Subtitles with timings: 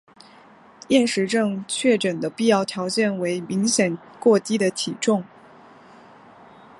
[0.87, 5.23] 厌食症确诊的必要条件为明显过低的体重。